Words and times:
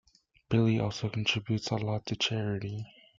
Billy 0.49 0.79
also 0.79 1.09
contributes 1.09 1.69
a 1.69 1.75
lot 1.75 2.07
to 2.07 2.15
charity. 2.15 2.87